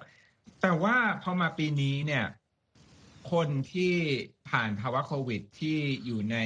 [0.61, 2.25] แต่ว่าพอมาปีนี้เนี่ย
[3.31, 3.93] คนที่
[4.49, 6.37] ผ่านภาวะโควิดที่อยู่ใน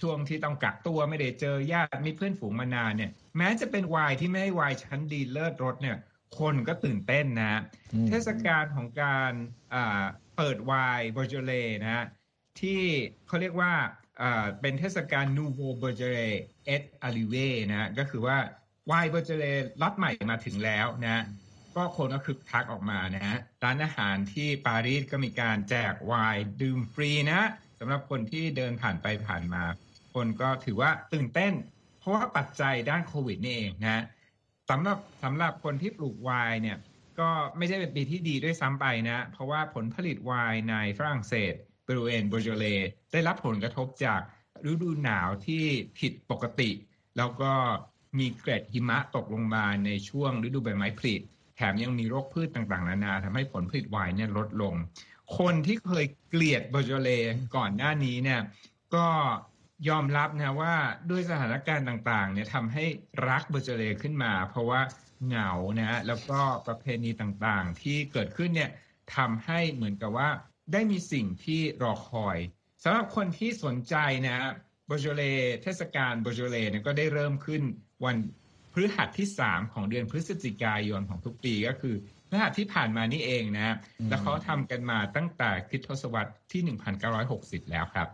[0.00, 5.96] ช่วงที่ต้องกักตัวไม่ได้เจอญาติมีเพื่อนฝูงมานานเนี่ย แม้จะเป็นวายที่ไม่วายชั้นดีเลิศรถเนี่ย
[6.38, 7.62] คนก็ตื่นเต้นนะ
[8.08, 9.32] เทศกาลของการ
[10.36, 12.06] เปิดวายเบอร์เจเลนะ
[12.60, 12.82] ที่
[13.26, 13.72] เขาเรียกว่า
[14.60, 16.18] เป็นเทศกาล Nouveau Beaujolais
[16.66, 17.34] est arrivé
[17.70, 18.38] นะก็คือว่า
[18.90, 19.44] ไวน์ Beaujolais
[19.82, 21.24] ล็อตใหม่มาถึงแล้วนะ
[21.76, 27.42] ก็คนก็คึกคักออกมานะฮะร้านอาหารที่ปารีสก็มีการแจกไวน์ดื่มฟรีนะ
[27.78, 29.62] สำหรับคนที่เดินผ่านไปผ่านมา
[30.14, 31.52] คนก็ถือว่าตื่นเต้น
[31.98, 34.04] เพราะว่าปัจจัยด้านโควิดนี่เองนะ
[34.70, 36.78] สำหรับสำหรับคนที่ปลูกไวน์เนี่ย
[37.18, 41.54] ก็ไม่ใช่เป็นปีที่ดีด้วยซ้ำไปนะ เพราะว่าผลผลิตไวน์ในฝรั่งเศส
[41.86, 42.64] บริเวณบโจเล
[43.12, 44.20] ได้รับผลกระทบจาก
[44.70, 45.64] ฤดูหนาวที่
[45.98, 46.70] ผิดปกติ
[47.16, 47.52] แล้วก็
[48.18, 51.14] มีเกล็ดหิมะตกลงมาในช่วงฤดูใบไม้ผลิ
[51.56, 54.74] แถมยังมีโรคพืชต่างๆ นานาทำให้ผลผลิตไวน์เนี่ยลดลง
[55.38, 57.10] คนที่เคยเกลียดเบอร์โจเล
[57.56, 58.40] ก่อนหน้านี้เนี่ย
[58.94, 59.06] ก็
[59.88, 60.74] ยอมรับนะว่า
[61.10, 62.84] ด้วยสถานการณ์ต่างๆเนี่ยทำให้
[63.28, 64.80] รักเบอร์โจเลขึ้นมา เพราะว่า
[65.26, 68.70] เหงานะฮะแล้วก็ประเพณีต่างๆ ที่เกิดขึ้นเนี่ย
[69.16, 70.28] ทำให้เหมือนกับว่า
[70.72, 72.38] ได้มีสิ่งที่รอคอย
[72.84, 73.94] สำหรับคนที่สนใจ
[74.26, 74.50] นะ
[74.86, 75.22] โบโจเล
[75.62, 77.62] เทศกาลโบโจเลเนี่ยก็ได้เริ่มขึ้น
[78.04, 78.16] วัน
[78.72, 81.96] พฤหัสที่ 3 ของเดือนพฤศจิกายนของทุกปีก็คือ
[82.28, 83.76] พฤหัสที่ผ่านมานี่เองนะ
[84.08, 86.62] แล้วเขาทำกันมาตั้งแต่คริสตศวรรษที่
[87.16, 88.08] 1960 แล้วครับ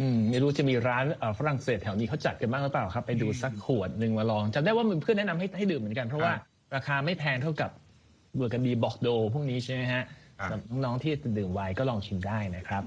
[0.00, 1.04] อืมไม่รู้จะมีร้าน
[1.38, 6.32] ฝรั่งเศสแถวนี้เขาจัดกันบ้างหรือเปล่าครับ ไปดูสักขวดหนึ่งมาลองจำได้ว่ามันเพื่อนแนะนำให้ให้ดื่มเหมือนกันเพราะว่า
[6.74, 7.70] ราคาไม่แพงเท่ากับ
[8.36, 10.02] เบอร์กันดีบอกโด พวกนี้ใช่ไหมฮะ
[10.38, 12.82] สำหรับน้องๆที่ดื่มไวน์ก็ลองชิมได้นะครับ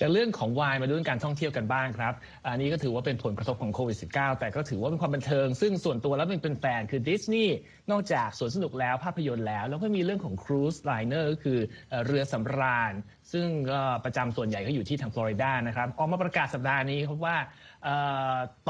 [0.00, 2.14] จากเรื่องของไวน์มาดูเรื่องการท่องเที่ยวกันบ้างครับ
[2.46, 7.56] อันนี้ก็ถือว่าเป็นผลกระทบของโควิด -19 แต่ก็ถือว่าเป็นความบันเทิง ซึ่งส่วนตัวแล้วเป็นแฟนคือดิสนีย์
[7.90, 11.58] นอกจากสวนสนุกแล้วภาพยนตร์แล้ว แล้วก็มีเรื่องของครูซไลเนอร์ก็คือ
[12.06, 12.92] เรือสำราญ
[13.32, 17.36] ซึ่งก็ประจำส่วนใหญ่ก็อยู่ที่ทางฟลอริดานะครับออกมาประกาศสัปดาห์นี้ครับว่า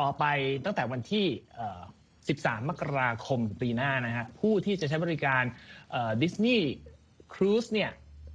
[0.01, 0.25] ต่อไป
[0.65, 1.27] ตั้งแต่วันที่
[1.93, 5.43] 13 มกราคมปีหน้านะฮะผู้ที่จะใช้บริการ
[6.23, 6.69] ดิสนีย์
[7.35, 7.91] ครูซเนี่ย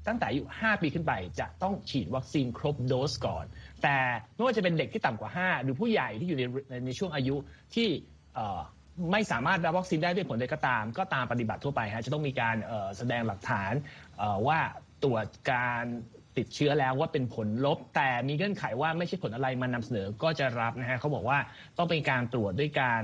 [0.07, 3.45] ตั้งแต่อายุ5ปีขึ้นไปจะต้องฉีดวัคซีนครบโดสก่อน
[3.83, 3.97] แต่
[4.35, 6.43] ไม่ว่าจะเป็นเด็กที่ต่ำกว่า 5 หรือผู้ใหญ่ที่อยู่ใน
[6.85, 7.35] ในช่วงอายุ
[7.75, 7.87] ที่
[9.11, 12.55] ไม่สามารถรับวัคซีนได้ด้วยผลใดก็ตาม ก็ตามปฏิบัติทั่วไปฮะจะต้องมีการ
[12.97, 13.73] แสดงหลักฐาน
[14.47, 14.59] ว่า
[15.03, 15.83] ตรวจการ
[16.37, 21.37] ติดเชื้อแล้วว่าเป็นผลลบ แต่มีเงื่อนไขว่าไม่ใช่ผลอะไรมานำเสนอก็จะรับนะฮะเขาบอกว่า
[21.77, 23.01] ต้องเป็นการตรวจด้วยการ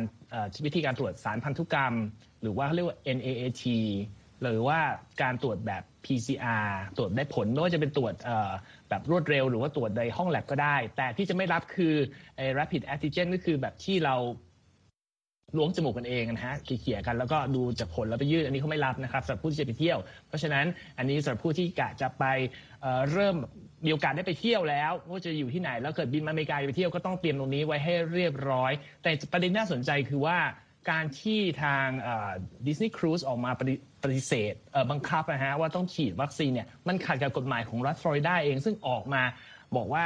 [0.65, 1.93] วิธีการตรวจสารพันธุกรรม
[2.41, 3.63] หรือว่าเรียกว่า NAAT
[4.41, 4.79] หรือว่า
[5.21, 8.13] การตรวจแบบ PCR ตรวจได้ผลไม่ว่าจะเป็นตรวจ
[8.89, 11.95] แบบรวดเร็ว หรือว่าตรวจในห้องแลบก็ได้ แต่ที่จะไม่รับคือ
[12.35, 14.15] ไอ้ rapid antigen ก็คือแบบที่เรา
[15.57, 20.65] ล้วงจมูกกันเองนะฮะเขี่ยกันแล้วก็ดูจากผลแล้วไปยืดอันนี้เขาไม่รับนะครับสำหรับผู้ที่จะไปเที่ยว เพราะฉะนั้น
[20.97, 22.25] อันนี้สำหรับผู้ที่กะจะไป
[23.11, 23.35] เริ่ม
[23.85, 28.71] มีโอกาสได้ไปเที่ยวแล้วว่าจะอยู่ที่ไหน แล้วเกิดบินมาอเมริกาไปเที่ยวก็ต้องเตรียมตรงนี้ไว้ให้เรียบร้อย
[29.03, 30.37] แต่ประเด็นน่าสนใจคือว่า
[30.91, 31.87] การที่ทาง
[32.67, 33.51] ดิสนีย์ครูซออกมา
[34.03, 34.53] ปฏิเสธ
[34.91, 39.23] บังคับนะฮะว่าต้องฉีดวัคซีนเนี่ยมันขัดกับกฎหมายของรัฐฟลอริดาเองซึ่งออกมา
[39.75, 40.05] บอกว่า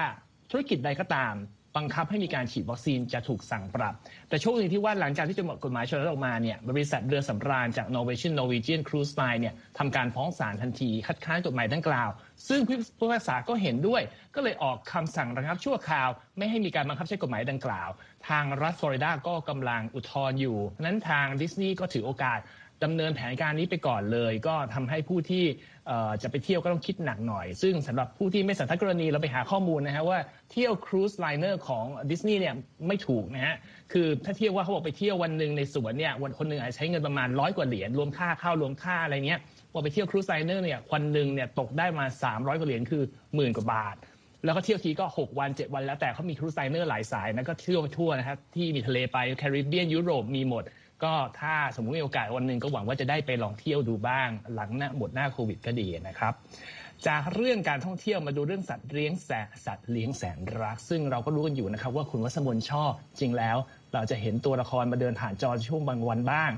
[0.51, 1.35] ธุรกิจใดก็ตาม
[1.79, 3.93] บังคับให้มีการฉีดวัคซีนจะถูกสั่งปรับ
[4.29, 12.09] แต่โชคดีที่ว่าหลังจากที่จะหมดกฎหมายฉบับออกมาเนี่ยบริษัทเรือสำราญจาก Norwegian Norwegian Cruise Line เนี่ยทำการฟ้องศาลทันทีคัดค้านกฎหมายดังกล่าว
[12.47, 14.01] ซึ่งผู้พิพากษาก็เห็นด้วย
[14.35, 17.89] ก็เลยออกคำสั่งระงับชั่วคราว ไม่ให้มีการบังคับใช้กฎหมายดังกล่าว
[18.29, 22.39] ทางรัฐฟลอริดาก็กำลังอุทธรณ์อยู่นั้นทางดิสนีย์ก็ถือโอกาส
[22.83, 25.43] ดำเนินแผนการนี้ไปก่อนเลย ก็ทำให้ผู้ที่
[26.21, 30.19] จะไปเที่ยวก็ต้องคิดหนักหน่อย ซึ่งสำหรับผู้ที่ไม่สันทัดกรณีเราไปหาข้อมูลนะฮะว่า
[30.51, 32.55] เที่ยว cruise liner ของดิสนีย์เนี่ย
[32.87, 33.55] ไม่ถูกนะฮะ
[33.93, 39.39] คือถ้าเที่ยวว่าเขาบอกไปเที่ยววันหนึ่งในสวนเนี่ยวันคนหนึ่งอาจจะใช้เงินประมาณร้อยกว่าเหรียญรวมค่าข้าวรวมค่าอะไรเงี้ย
[39.71, 43.03] ว่าไปเที่ยว cruise liner เนี่ยวันหนึ่งเนี่ยตกได้มา300กว่าเหรียญคือ
[43.35, 43.97] หมื่นกว่าบาท
[44.45, 50.63] แล้วก็เที่ยวทีก็ 6 วัน 7 วันแล้วแต่เขามี cruise liner หลายสายนะก็เที่ยวทั่วนะครับที่มีทะเลไปแคริบเบียนยุโรปมีหมด
[51.03, 56.33] ก็ถ้าสมมติมีโอกาสวันหนึ่งก็หวังว่าจะได้ไปลองเที่ยวดูบ้าง หลังหน้าหมดหน้าโควิดก็ดีนะครับ
[57.07, 63.57] จากเรื่องการท่องเที่ยวมาดูเรื่องสัตว์เลี้ยงแสนสัตว์เลี้ยงแสนรัก ซึ่งเราก็รู้กันอยู่นะครับว่าคุณวัสมนชอบจริงแล้ว
[63.93, 66.51] เราจะเห็นตัวละครมาเดินผ่านจอช่วงบางวันบ้าง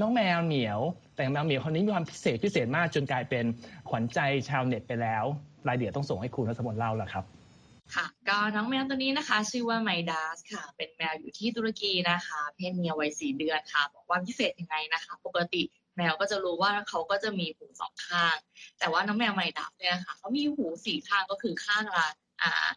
[0.00, 0.80] น้องแมวเหมียว
[1.16, 3.44] แต่แมวเหมียวคนนี้มีความพิเศษพิเศษมากจนกลายเป็น
[3.88, 5.24] ขวัญใจชาวเน็ตไปแล้ว
[5.68, 7.24] รายเดียวต้องส่งให้คุณวัสมนเล่าแล้วครับ
[7.94, 15.62] ค่ะก็น้องแมวตัวนี้นะคะ ชื่อว่าไมดัสค่ะ เป็นแมวอยู่ที่ตุรกีนะคะ เพศเมียวัยสี่เดือนค่ะบอกว่าพิเศษยังไงนะคะ ปกติ
[15.96, 18.36] แมวก็จะรู้ว่าเขาก็จะมีหูสองข้าง
[18.78, 22.08] แต่ว่าน้องแมวไมดัสเนี่ยค่ะเขามีหูสี่ข้างก็คือข้างละ
[22.42, 22.68] อ่า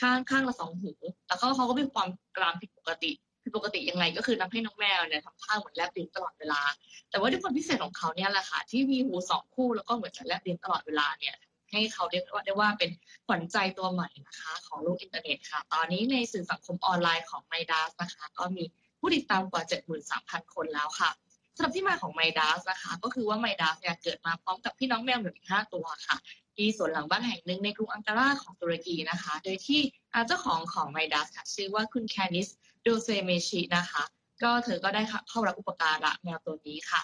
[0.00, 0.92] ข้างข้างละสองหู
[1.28, 6.60] แล้วก็เขาก็มีความกรามผิดปกติผิดปกติยังไงก็คือทำให้น้องแมวเนี่ยทำท่าเหมือนแลบลิ้นตลอดเวลา
[7.10, 11.34] แต่ว่าด้วยความพิเศษของเขาเนี่ยแหละค่ะที่มีหูสองคู่แล้วก็เหมือนจะแลบลิ้นตลอดเวลาเนี่ย
[11.70, 12.90] ให้เขาเรียกว่าได้ว่าเป็น
[13.26, 18.64] ขวัญใจตัวใหม่นะคะ ของโลกอินเทอร์เน็ตค่ะ ตอนนี้ในสื่อสังคมออนไลน์ของไมดัสนะคะ ก็มี
[18.98, 19.62] ผู้ติดตามกว่า
[20.08, 21.10] 73,000 คนแล้วค่ะ
[21.56, 26.16] สำหรับที่มาของไมดัสนะคะ ก็คือว่าไมดัสเนี่ยเกิดมาพร้อมกับพี่น้องแมวหลืออีก5ตัวค่ะ
[26.54, 29.80] ที่สวนหลังบ้านแห่งหนึ่งในกรุงอังการาของตุรกีนะคะ โดยที่
[30.26, 32.48] เจ้าของของไมดัสค่ะชื่อว่าคุณแคนิส
[32.82, 34.02] โดเซเมชินะคะ
[34.42, 37.00] ก็เธอก็ได้เข้ารับอุปการะแมวตัวนี้ค่ะ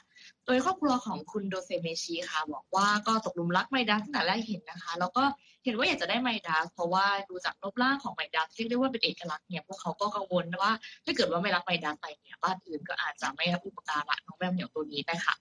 [0.46, 5.24] โดยครอบครัวของคุณโดเซเมชีค่ะบอกว่าก็ตกลุมรักไมดัสตั้งแต่แรกเห็นนะคะ แล้วก็
[5.64, 10.72] เห็นว่าอยากจะได้ไมดัสเพราะว่าดูจากรูปร่างของไมดัสเรียกได้ว่าเป็นเอกลักษณ์เนี่ยพวกเขาก็กังวลว่า
[11.04, 15.34] ถ้าเกิดว่าไม่รักไมดัสไปเนี่ยบ้านอื่นก็อาจจะไม่รับอุปการะน้องแมวเหนียวตัวนี้ไปค่ะ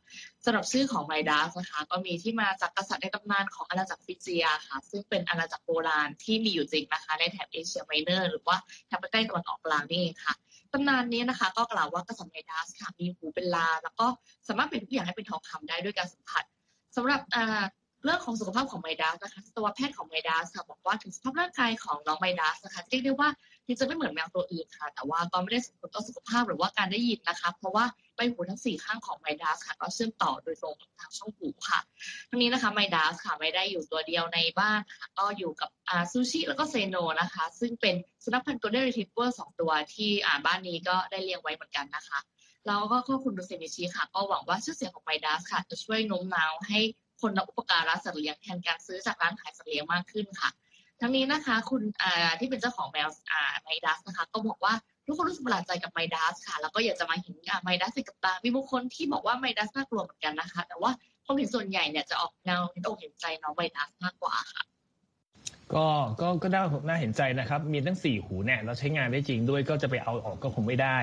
[0.46, 10.36] สำหรับชื่อของไมดัสนะคะ ก็มีที่มาจากกษัตริย์ในตำนานของอาณาจักรฟิจิยาค่ะ ซึ่งเป็นอาณาจักรโบราณที่มีอยู่จริงนะคะ ในแถบเอเชียไมเนอร์ หรือว่าแถบใกล้ตะวันออกกลางนี่เองค่ะ
[10.74, 14.06] ตำนานนี้นะคะ ก็กล่าวว่ากษัตริย์ไนดัสค่ะมีหูเป็นลา แล้วก็
[14.48, 16.44] สามารถเป็นทุกอย่างให้เป็นทองคำได้ด้วยการสัมผัส
[16.96, 17.22] สำหรับ
[18.04, 23.30] เรื่องของสุขภาพของไมดัสนะคะสัตวแพทย์ของไมดัสค่ะบอกว่าถึงสภาพร่างกายของน้องไมดัสนะคะเรียกได้ว่า
[23.72, 31.80] ที่จะไม่เหมือนแมวตัวอื่นค่ะ แต่ว่าก็ไม่ได้ส่งผลต่อสุขภาพหรือว่าการได้ยินนะคะ เพราะว่าใบหูทั้งสี่ข้างของไมดัสค่ะ ก็เชื่อมต่อโดยตรงทางช่องหูค่ะ
[32.30, 42.20] ทั้งนี้นะคะไมดัสค่ะไม่ได้อยู่ตัวเดียวในบ้านค่ะ ก็อยู่กับอาซูชิแล้วก็เซโนนะคะ ซึ่งเป็นสุนัขพันธุ์โกลเด้นรีทรีเวอร์สองตัวที่อ่าบ้านนี้ก็ได้เลี้ยงไว้เหมือนกันนะคะ
[42.68, 46.80] แล้วก็ข้อคุณดูเซนิชิค่ะ ก็หวังว่าชื่อเสียงของไมดัสค่ะ จะช่วยโน้มน้าวให้
[47.22, 50.50] คนรับอุปการะสัตว์เลี้ยงแทนการซื้อจากร้านขายสัตว์เลี้ยงมากขึ้นค่ะ
[51.02, 51.82] ทั้งนี้นะคะ คุณ
[52.40, 53.10] ที่เป็นเจ้าของแมว
[53.64, 54.74] ไมดัสนะคะ ก็บอกว่า
[55.08, 60.92] ทุกคนรู้สึกประหลาดใจกับไมดัสค่ะ แล้วก็อยากจะมาเห็นไมดัสกับตา มีบางคนที่บอกว่าไมดัสน่ากลัวเหมือนกันนะคะ แต่ว่า
[61.26, 64.64] ความเห็นส่วนใหญ่เนี่ยจะออกแนวเห็นอกเห็นใจน้องไมดัสมากกว่าค่ะ
[65.76, 65.86] ก็
[66.22, 70.98] ก็ก็น่าน่าเห็นใจนะครับ มีตั้งสี่หูเนี่ยเราใช้งานได้จริงด้วยก็จะไปเอาออกก็คงไม่ได้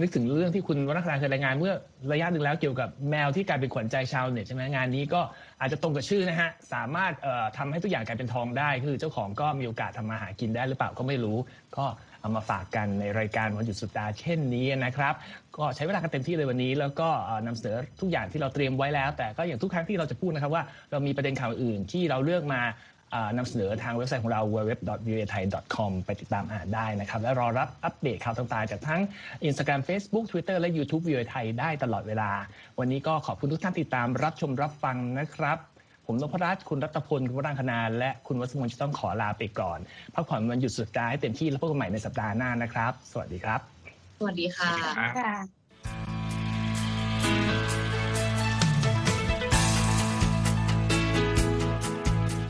[0.00, 1.74] นึกถึงเรื่องที่คุณวัฒนาเคยรายงานเมื่อ
[2.12, 5.20] ระยะหนึ่งแล้วเกี่ยวกับแมวที่กลายเป็นขวัญใจชาวเน็ตใช่ไหมงานนี้ก็
[5.60, 11.38] อาจจะตรงกับชื่อนะฮะ สามารถเอ่อทำให้ทุกอย่างกลายเป็นทองได้ คือเจ้าของก็มีโอกาสทำมาหากินได้หรือเปล่าก็ไม่รู้
[11.76, 11.84] ก็
[12.20, 15.14] เอามาฝากกันในรายการวันหยุดสุดสัปดาเช่นนี้นะครับ
[15.56, 22.62] ก็ใช้เวลากันเต็มที่เลยวันนี้ แล้วก็เอ่อนำเสนอทุกอย่างที่เราเตรียมไว้แล้ว แต่ก็อย่างทุกครั้งที่เราจะพูดนะครับว่าเรามีประเด็นข่าวอื่นที่เราเลือกมา
[23.36, 29.00] นำเสนอทางเว็บไซต์ของเรา www.voathai.com ไปติดตามอ่านได้นะครับ และรอรับอัปเดตข่าวต่างๆ จากทั้ง
[29.48, 32.30] Instagram Facebook Twitter และ YouTube VOA ไทยได้ตลอดเวลา
[32.78, 35.58] วันนี้ก็ขอบคุณทุกท่านติดตามรับชมรับฟังนะครับ
[36.06, 39.78] ผมนพรัตน์คุณรัตพล คุณวรังคณาและคุณวัสมนจะต้องขอลาไปก่อน
[40.14, 43.60] พักผ่อนวันหยุดสุดสัปดาห์ให้เต็มที่แล้วพบกันใหม่ในสัปดาห์หน้านะครับ สวัสดีครับ
[44.18, 44.72] สวัสดีค่ะ
[45.18, 46.17] ค่ะ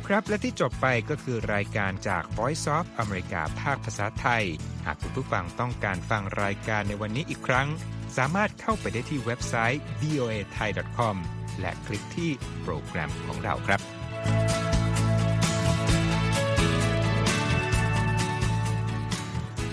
[0.08, 4.44] ครับ และที่จบไปก็คือรายการจาก Voice of อเมริกาภาคภาษาไทย
[4.86, 7.68] หากคุณผู้ฟังต้องการฟังรายการในวันนี้อีกครั้ง
[8.16, 11.16] สามารถเข้าไปได้ที่เว็บไซต์ voa thai com
[11.60, 12.30] และคลิกที่
[12.62, 13.97] โปรแกรมของเราครับ